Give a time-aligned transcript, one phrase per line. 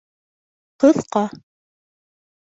[0.83, 1.21] Ҡыҫҡа